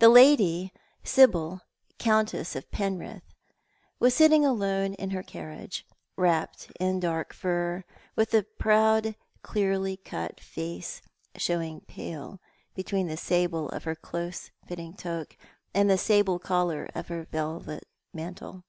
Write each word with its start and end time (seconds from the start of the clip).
The 0.00 0.08
lady— 0.08 0.72
Sibyl, 1.04 1.60
Countess 2.00 2.56
of 2.56 2.68
Penrith— 2.72 3.32
was 4.00 4.12
sitting 4.12 4.44
alone 4.44 4.94
in 4.94 5.10
her 5.10 5.22
carriage, 5.22 5.86
wrapped 6.16 6.72
in 6.80 6.98
dark 6.98 7.32
fur, 7.32 7.84
with 8.16 8.34
a 8.34 8.42
proud, 8.42 9.14
clearly 9.42 9.96
cut 9.98 10.40
face 10.40 11.00
showing 11.36 11.82
pale 11.82 12.40
between 12.74 13.06
the 13.06 13.16
sable 13.16 13.68
of 13.68 13.84
her 13.84 13.94
close 13.94 14.50
fitting 14.66 14.94
toque 14.94 15.36
and 15.72 15.88
the 15.88 15.96
sable 15.96 16.40
collar 16.40 16.88
of 16.96 17.06
her 17.06 17.18
long 17.18 17.28
velvet 17.30 17.84
mantle. 18.12 18.64